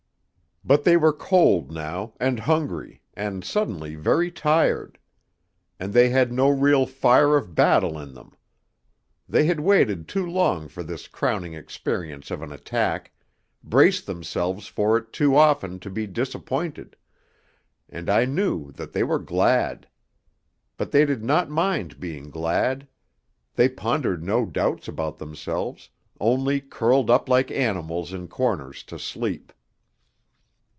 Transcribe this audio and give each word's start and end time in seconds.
But 0.63 0.83
they 0.83 0.95
were 0.95 1.11
cold 1.11 1.71
now, 1.71 2.13
and 2.19 2.41
hungry, 2.41 3.01
and 3.15 3.43
suddenly 3.43 3.95
very 3.95 4.29
tired; 4.29 4.99
and 5.79 5.91
they 5.91 6.09
had 6.09 6.31
no 6.31 6.49
real 6.49 6.85
fire 6.85 7.35
of 7.35 7.55
battle 7.55 7.97
in 7.97 8.13
them; 8.13 8.37
they 9.27 9.45
had 9.45 9.59
waited 9.59 10.07
too 10.07 10.23
long 10.23 10.67
for 10.67 10.83
this 10.83 11.07
crowning 11.07 11.55
experience 11.55 12.29
of 12.29 12.43
an 12.43 12.51
attack, 12.51 13.11
braced 13.63 14.05
themselves 14.05 14.67
for 14.67 14.95
it 14.97 15.11
too 15.11 15.35
often 15.35 15.79
to 15.79 15.89
be 15.89 16.05
disappointed; 16.05 16.95
and 17.89 18.07
I 18.07 18.25
knew 18.25 18.71
that 18.73 18.93
they 18.93 19.01
were 19.01 19.17
glad. 19.19 19.87
But 20.77 20.91
they 20.91 21.05
did 21.07 21.23
not 21.23 21.49
mind 21.49 21.99
being 21.99 22.29
glad; 22.29 22.87
they 23.55 23.67
pondered 23.67 24.23
no 24.23 24.45
doubts 24.45 24.87
about 24.87 25.17
themselves, 25.17 25.89
only 26.19 26.61
curled 26.61 27.09
up 27.09 27.27
like 27.27 27.49
animals 27.49 28.13
in 28.13 28.27
corners 28.27 28.83
to 28.83 28.99
sleep.... 28.99 29.51